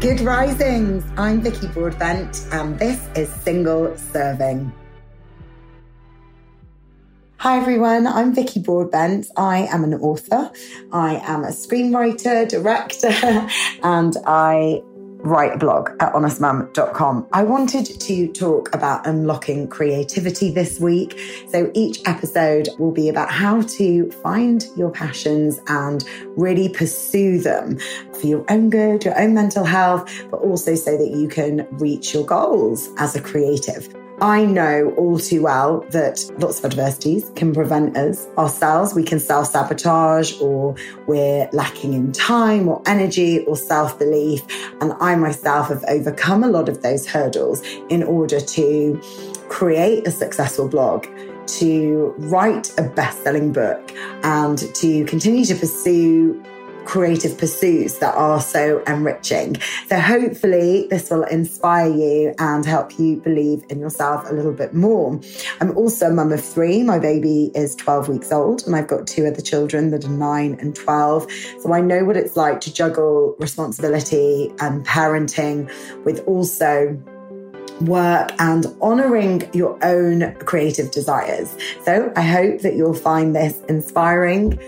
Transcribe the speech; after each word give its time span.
Good 0.00 0.20
risings. 0.20 1.04
I'm 1.16 1.40
Vicki 1.40 1.66
Broadbent, 1.66 2.46
and 2.52 2.78
this 2.78 3.04
is 3.16 3.28
Single 3.28 3.96
Serving. 3.96 4.72
Hi 7.38 7.58
everyone, 7.58 8.06
I'm 8.06 8.32
Vicki 8.32 8.60
Broadbent. 8.60 9.26
I 9.36 9.62
am 9.62 9.82
an 9.82 9.94
author. 9.94 10.52
I 10.92 11.16
am 11.16 11.42
a 11.42 11.48
screenwriter, 11.48 12.48
director, 12.48 13.10
and 13.82 14.16
I 14.24 14.84
write 15.28 15.54
a 15.54 15.58
blog 15.58 15.90
at 16.00 16.12
honestmum.com. 16.12 17.28
I 17.32 17.42
wanted 17.42 18.00
to 18.00 18.32
talk 18.32 18.74
about 18.74 19.06
unlocking 19.06 19.68
creativity 19.68 20.50
this 20.50 20.80
week. 20.80 21.18
So 21.48 21.70
each 21.74 22.00
episode 22.06 22.68
will 22.78 22.92
be 22.92 23.08
about 23.08 23.30
how 23.30 23.62
to 23.62 24.10
find 24.22 24.64
your 24.76 24.90
passions 24.90 25.60
and 25.68 26.02
really 26.36 26.68
pursue 26.68 27.38
them 27.40 27.78
for 28.14 28.26
your 28.26 28.44
own 28.48 28.70
good, 28.70 29.04
your 29.04 29.18
own 29.20 29.34
mental 29.34 29.64
health, 29.64 30.10
but 30.30 30.38
also 30.38 30.74
so 30.74 30.96
that 30.96 31.10
you 31.10 31.28
can 31.28 31.66
reach 31.72 32.14
your 32.14 32.24
goals 32.24 32.88
as 32.98 33.14
a 33.14 33.20
creative. 33.20 33.94
I 34.20 34.44
know 34.44 34.92
all 34.96 35.18
too 35.18 35.42
well 35.42 35.86
that 35.90 36.28
lots 36.38 36.58
of 36.58 36.64
adversities 36.64 37.30
can 37.36 37.54
prevent 37.54 37.96
us 37.96 38.26
ourselves. 38.36 38.92
We 38.92 39.04
can 39.04 39.20
self 39.20 39.46
sabotage 39.48 40.40
or 40.40 40.74
we're 41.06 41.48
lacking 41.52 41.92
in 41.92 42.10
time 42.12 42.68
or 42.68 42.82
energy 42.86 43.44
or 43.44 43.56
self 43.56 43.96
belief. 43.96 44.42
And 44.80 44.92
I 45.00 45.14
myself 45.14 45.68
have 45.68 45.84
overcome 45.88 46.42
a 46.42 46.48
lot 46.48 46.68
of 46.68 46.82
those 46.82 47.06
hurdles 47.06 47.62
in 47.88 48.02
order 48.02 48.40
to 48.40 49.00
create 49.48 50.06
a 50.06 50.10
successful 50.10 50.68
blog 50.68 51.06
to 51.46 52.12
write 52.18 52.76
a 52.76 52.82
best 52.82 53.22
selling 53.22 53.52
book 53.52 53.92
and 54.24 54.58
to 54.74 55.04
continue 55.04 55.44
to 55.44 55.54
pursue 55.54 56.42
creative 56.88 57.36
pursuits 57.36 57.98
that 57.98 58.14
are 58.14 58.40
so 58.40 58.82
enriching. 58.86 59.60
So 59.88 60.00
hopefully 60.00 60.86
this 60.88 61.10
will 61.10 61.24
inspire 61.24 61.86
you 61.86 62.34
and 62.38 62.64
help 62.64 62.98
you 62.98 63.16
believe 63.16 63.62
in 63.68 63.78
yourself 63.78 64.24
a 64.30 64.32
little 64.32 64.54
bit 64.54 64.72
more. 64.72 65.20
I'm 65.60 65.76
also 65.76 66.06
a 66.06 66.10
mum 66.10 66.32
of 66.32 66.42
three. 66.42 66.82
My 66.82 66.98
baby 66.98 67.52
is 67.54 67.76
12 67.76 68.08
weeks 68.08 68.32
old 68.32 68.66
and 68.66 68.74
I've 68.74 68.88
got 68.88 69.06
two 69.06 69.26
other 69.26 69.42
children 69.42 69.90
that 69.90 70.06
are 70.06 70.08
nine 70.08 70.56
and 70.60 70.74
12. 70.74 71.30
So 71.60 71.74
I 71.74 71.82
know 71.82 72.06
what 72.06 72.16
it's 72.16 72.38
like 72.38 72.62
to 72.62 72.72
juggle 72.72 73.36
responsibility 73.38 74.50
and 74.58 74.84
parenting 74.86 75.70
with 76.06 76.26
also 76.26 76.98
work 77.82 78.32
and 78.38 78.66
honoring 78.80 79.48
your 79.52 79.78
own 79.84 80.34
creative 80.36 80.90
desires. 80.90 81.54
So 81.84 82.10
I 82.16 82.22
hope 82.22 82.62
that 82.62 82.76
you'll 82.76 82.94
find 82.94 83.36
this 83.36 83.60
inspiring 83.68 84.58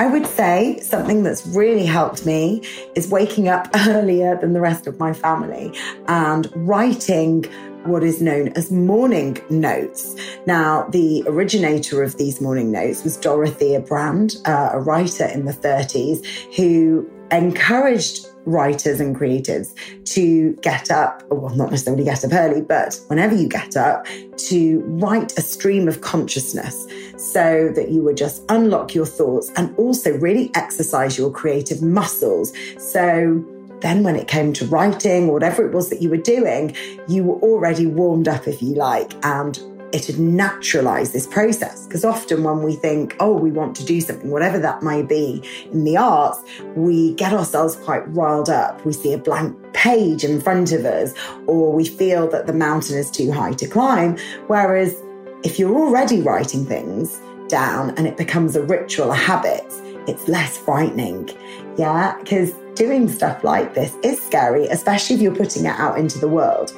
I 0.00 0.06
would 0.06 0.26
say 0.26 0.80
something 0.80 1.24
that's 1.24 1.46
really 1.48 1.84
helped 1.84 2.24
me 2.24 2.62
is 2.94 3.10
waking 3.10 3.48
up 3.48 3.68
earlier 3.86 4.34
than 4.34 4.54
the 4.54 4.60
rest 4.60 4.86
of 4.86 4.98
my 4.98 5.12
family 5.12 5.78
and 6.08 6.50
writing 6.54 7.44
what 7.84 8.02
is 8.02 8.22
known 8.22 8.48
as 8.56 8.70
morning 8.70 9.36
notes. 9.50 10.16
Now, 10.46 10.88
the 10.88 11.22
originator 11.26 12.02
of 12.02 12.16
these 12.16 12.40
morning 12.40 12.72
notes 12.72 13.04
was 13.04 13.18
Dorothea 13.18 13.80
Brande, 13.80 14.36
uh, 14.46 14.70
a 14.72 14.80
writer 14.80 15.26
in 15.26 15.44
the 15.44 15.52
30s 15.52 16.24
who 16.56 17.06
encouraged 17.32 18.26
writers 18.46 19.00
and 19.00 19.14
creatives 19.14 19.74
to 20.04 20.54
get 20.62 20.90
up, 20.90 21.22
well, 21.30 21.54
not 21.54 21.70
necessarily 21.70 22.04
get 22.04 22.24
up 22.24 22.32
early, 22.32 22.62
but 22.62 22.98
whenever 23.08 23.34
you 23.34 23.48
get 23.48 23.76
up, 23.76 24.06
to 24.36 24.80
write 24.86 25.36
a 25.38 25.42
stream 25.42 25.88
of 25.88 26.00
consciousness 26.00 26.86
so 27.16 27.70
that 27.74 27.90
you 27.90 28.02
would 28.02 28.16
just 28.16 28.42
unlock 28.48 28.94
your 28.94 29.06
thoughts 29.06 29.50
and 29.56 29.76
also 29.76 30.16
really 30.18 30.50
exercise 30.54 31.18
your 31.18 31.30
creative 31.30 31.82
muscles. 31.82 32.52
So 32.78 33.44
then 33.80 34.02
when 34.02 34.16
it 34.16 34.28
came 34.28 34.52
to 34.54 34.66
writing 34.66 35.28
or 35.28 35.34
whatever 35.34 35.66
it 35.66 35.72
was 35.72 35.90
that 35.90 36.02
you 36.02 36.10
were 36.10 36.16
doing, 36.16 36.74
you 37.08 37.24
were 37.24 37.40
already 37.40 37.86
warmed 37.86 38.28
up, 38.28 38.46
if 38.46 38.62
you 38.62 38.74
like, 38.74 39.12
and 39.24 39.58
it 39.92 40.06
had 40.06 40.18
naturalized 40.18 41.12
this 41.12 41.26
process. 41.26 41.86
Because 41.86 42.04
often 42.04 42.44
when 42.44 42.62
we 42.62 42.74
think, 42.74 43.16
oh, 43.20 43.34
we 43.34 43.50
want 43.50 43.76
to 43.76 43.84
do 43.84 44.00
something, 44.00 44.30
whatever 44.30 44.58
that 44.58 44.82
may 44.82 45.02
be 45.02 45.42
in 45.72 45.84
the 45.84 45.96
arts, 45.96 46.42
we 46.76 47.14
get 47.14 47.32
ourselves 47.32 47.76
quite 47.76 48.06
riled 48.14 48.48
up. 48.48 48.84
We 48.84 48.92
see 48.92 49.12
a 49.12 49.18
blank 49.18 49.56
page 49.72 50.24
in 50.24 50.40
front 50.40 50.72
of 50.72 50.84
us, 50.84 51.14
or 51.46 51.72
we 51.72 51.84
feel 51.86 52.28
that 52.28 52.46
the 52.46 52.52
mountain 52.52 52.96
is 52.96 53.10
too 53.10 53.30
high 53.32 53.52
to 53.52 53.66
climb. 53.66 54.16
Whereas 54.46 54.94
if 55.42 55.58
you're 55.58 55.74
already 55.74 56.20
writing 56.20 56.64
things 56.66 57.20
down 57.48 57.90
and 57.96 58.06
it 58.06 58.16
becomes 58.16 58.56
a 58.56 58.62
ritual, 58.62 59.10
a 59.10 59.16
habit, 59.16 59.64
it's 60.06 60.28
less 60.28 60.56
frightening. 60.56 61.30
Yeah, 61.76 62.16
because 62.18 62.52
doing 62.80 63.10
stuff 63.10 63.44
like 63.44 63.74
this 63.74 63.94
is 64.02 64.18
scary, 64.22 64.64
especially 64.68 65.14
if 65.14 65.20
you're 65.20 65.36
putting 65.36 65.66
it 65.66 65.78
out 65.78 65.98
into 65.98 66.18
the 66.18 66.26
world. 66.26 66.72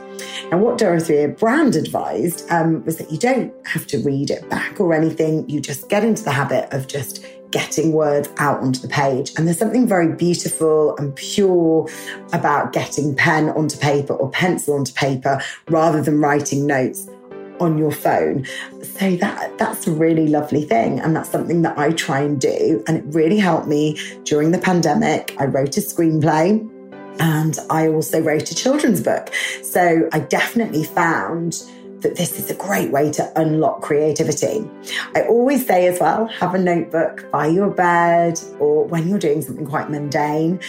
And 0.50 0.60
what 0.60 0.76
Dorothea 0.76 1.28
Brande 1.28 1.76
advised 1.76 2.44
um, 2.50 2.84
was 2.84 2.96
that 2.96 3.12
you 3.12 3.18
don't 3.18 3.54
have 3.68 3.86
to 3.86 3.98
read 3.98 4.28
it 4.28 4.50
back 4.50 4.80
or 4.80 4.94
anything. 4.94 5.48
You 5.48 5.60
just 5.60 5.88
get 5.88 6.02
into 6.02 6.24
the 6.24 6.32
habit 6.32 6.66
of 6.72 6.88
just 6.88 7.24
getting 7.52 7.92
words 7.92 8.28
out 8.38 8.60
onto 8.60 8.80
the 8.80 8.88
page. 8.88 9.30
And 9.36 9.46
there's 9.46 9.58
something 9.58 9.86
very 9.86 10.12
beautiful 10.12 10.96
and 10.96 11.14
pure 11.14 11.88
about 12.32 12.72
getting 12.72 13.14
pen 13.14 13.50
onto 13.50 13.78
paper 13.78 14.14
or 14.14 14.28
pencil 14.28 14.74
onto 14.74 14.92
paper 14.94 15.40
rather 15.69 16.02
than 16.02 16.19
writing 16.19 16.66
notes 16.66 17.08
on 17.62 17.78
your 17.78 17.92
phone. 17.92 18.46
So 18.82 19.16
that 19.16 19.56
that's 19.58 19.86
a 19.86 19.92
really 19.92 20.28
lovely 20.28 20.64
thing 20.64 21.00
and 21.00 21.14
that's 21.16 21.30
something 21.30 21.62
that 21.62 21.78
I 21.78 21.92
try 21.92 22.20
and 22.20 22.40
do 22.40 22.82
and 22.86 22.98
it 22.98 23.04
really 23.06 23.38
helped 23.38 23.66
me 23.66 23.98
during 24.24 24.50
the 24.50 24.58
pandemic. 24.58 25.34
I 25.38 25.44
wrote 25.44 25.76
a 25.76 25.80
screenplay 25.80 26.68
and 27.20 27.58
I 27.70 27.88
also 27.88 28.20
wrote 28.20 28.50
a 28.50 28.54
children's 28.54 29.00
book. 29.00 29.32
So 29.62 30.08
I 30.12 30.20
definitely 30.20 30.84
found 30.84 31.62
that 32.00 32.16
this 32.16 32.38
is 32.38 32.50
a 32.50 32.54
great 32.54 32.90
way 32.90 33.12
to 33.12 33.40
unlock 33.40 33.80
creativity. 33.80 34.68
I 35.14 35.22
always 35.22 35.64
say 35.64 35.86
as 35.86 36.00
well, 36.00 36.26
have 36.26 36.54
a 36.54 36.58
notebook 36.58 37.30
by 37.30 37.46
your 37.46 37.70
bed 37.70 38.40
or 38.58 38.86
when 38.86 39.08
you're 39.08 39.20
doing 39.20 39.40
something 39.40 39.66
quite 39.66 39.88
mundane 39.88 40.60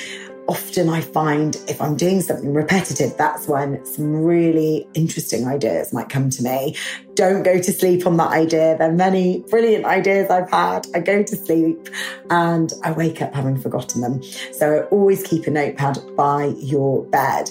often 0.47 0.89
I 0.89 1.01
find 1.01 1.55
if 1.67 1.81
I'm 1.81 1.95
doing 1.95 2.21
something 2.21 2.53
repetitive, 2.53 3.15
that's 3.17 3.47
when 3.47 3.85
some 3.85 4.13
really 4.23 4.87
interesting 4.93 5.47
ideas 5.47 5.93
might 5.93 6.09
come 6.09 6.29
to 6.31 6.43
me. 6.43 6.75
Don't 7.13 7.43
go 7.43 7.59
to 7.59 7.71
sleep 7.71 8.05
on 8.05 8.17
that 8.17 8.31
idea. 8.31 8.77
There 8.77 8.89
are 8.89 8.93
many 8.93 9.39
brilliant 9.49 9.85
ideas 9.85 10.29
I've 10.29 10.49
had. 10.49 10.87
I 10.93 10.99
go 10.99 11.23
to 11.23 11.35
sleep 11.35 11.89
and 12.29 12.73
I 12.83 12.91
wake 12.91 13.21
up 13.21 13.33
having 13.33 13.59
forgotten 13.59 14.01
them. 14.01 14.21
So 14.51 14.87
always 14.91 15.23
keep 15.23 15.47
a 15.47 15.51
notepad 15.51 15.99
by 16.15 16.53
your 16.57 17.03
bed. 17.05 17.49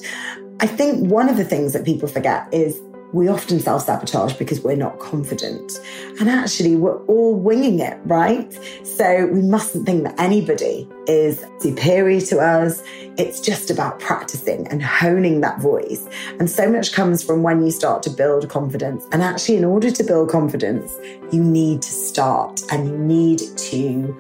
I 0.61 0.67
think 0.67 1.11
one 1.11 1.29
of 1.29 1.37
the 1.37 1.45
things 1.45 1.73
that 1.73 1.85
people 1.85 2.09
forget 2.09 2.53
is 2.53 2.81
we 3.13 3.29
often 3.29 3.61
self 3.61 3.85
sabotage 3.85 4.35
because 4.35 4.63
we're 4.63 4.77
not 4.77 4.99
confident. 4.99 5.81
And 6.19 6.31
actually, 6.31 6.77
we're 6.77 7.03
all 7.05 7.35
winging 7.35 7.81
it, 7.81 7.99
right? 8.05 8.53
So 8.85 9.27
we 9.27 9.43
mustn't 9.43 9.87
think 9.87 10.05
that 10.05 10.19
anybody 10.19 10.89
is 11.07 11.45
superior 11.59 12.21
to 12.23 12.39
us. 12.39 12.83
It's 13.19 13.41
just 13.41 13.71
about 13.71 14.01
practicing 14.01 14.67
and 14.69 14.83
honing 14.83 15.43
that 15.43 15.61
voice. 15.61 16.07
And 16.39 16.51
so 16.51 16.71
much 16.71 16.93
comes 16.93 17.23
from 17.23 17.43
when 17.43 17.65
you 17.65 17.71
start 17.71 18.03
to 18.05 18.11
build 18.11 18.49
confidence. 18.49 19.07
And 19.13 19.23
actually, 19.23 19.57
in 19.59 19.65
order 19.65 19.91
to 19.91 20.05
build 20.05 20.31
confidence, 20.31 20.97
you 21.31 21.43
need 21.43 21.83
to 21.83 21.91
start 21.91 22.63
and 22.71 22.89
you 22.89 22.97
need 22.97 23.41
to 23.57 24.17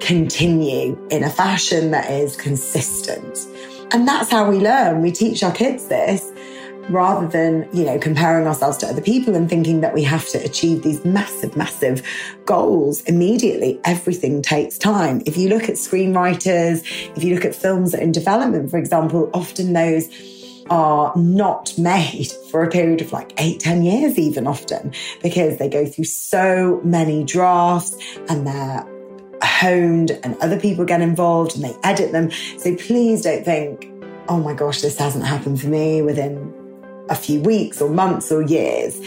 continue 0.00 0.98
in 1.10 1.22
a 1.22 1.30
fashion 1.30 1.92
that 1.92 2.10
is 2.10 2.36
consistent. 2.36 3.46
And 3.92 4.08
that's 4.08 4.30
how 4.30 4.50
we 4.50 4.58
learn. 4.58 5.02
We 5.02 5.12
teach 5.12 5.42
our 5.44 5.52
kids 5.52 5.86
this 5.86 6.31
rather 6.88 7.26
than, 7.26 7.68
you 7.72 7.84
know, 7.84 7.98
comparing 7.98 8.46
ourselves 8.46 8.76
to 8.78 8.86
other 8.86 9.00
people 9.00 9.34
and 9.34 9.48
thinking 9.48 9.80
that 9.80 9.94
we 9.94 10.02
have 10.02 10.28
to 10.28 10.38
achieve 10.38 10.82
these 10.82 11.04
massive, 11.04 11.56
massive 11.56 12.02
goals 12.44 13.02
immediately. 13.02 13.80
Everything 13.84 14.42
takes 14.42 14.78
time. 14.78 15.22
If 15.26 15.36
you 15.36 15.48
look 15.48 15.64
at 15.64 15.76
screenwriters, 15.76 16.82
if 17.16 17.24
you 17.24 17.34
look 17.34 17.44
at 17.44 17.54
films 17.54 17.94
in 17.94 18.12
development, 18.12 18.70
for 18.70 18.78
example, 18.78 19.30
often 19.32 19.72
those 19.72 20.08
are 20.70 21.12
not 21.16 21.76
made 21.76 22.32
for 22.50 22.62
a 22.62 22.70
period 22.70 23.00
of 23.00 23.12
like 23.12 23.32
eight, 23.38 23.60
ten 23.60 23.82
years, 23.82 24.18
even 24.18 24.46
often, 24.46 24.92
because 25.22 25.58
they 25.58 25.68
go 25.68 25.86
through 25.86 26.04
so 26.04 26.80
many 26.84 27.24
drafts 27.24 27.96
and 28.28 28.46
they're 28.46 28.86
honed 29.42 30.12
and 30.22 30.36
other 30.40 30.58
people 30.58 30.84
get 30.84 31.00
involved 31.00 31.56
and 31.56 31.64
they 31.64 31.74
edit 31.82 32.12
them. 32.12 32.30
So 32.58 32.76
please 32.76 33.22
don't 33.22 33.44
think 33.44 33.88
oh 34.28 34.38
my 34.38 34.54
gosh, 34.54 34.80
this 34.80 34.96
hasn't 34.98 35.24
happened 35.24 35.60
for 35.60 35.66
me 35.66 36.00
within 36.00 36.61
a 37.12 37.14
few 37.14 37.40
weeks 37.40 37.80
or 37.80 37.90
months 37.90 38.32
or 38.32 38.42
years. 38.42 38.98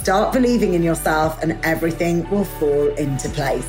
start 0.00 0.32
believing 0.32 0.74
in 0.74 0.84
yourself 0.84 1.42
and 1.42 1.58
everything 1.64 2.30
will 2.30 2.44
fall 2.44 2.86
into 2.94 3.28
place. 3.30 3.68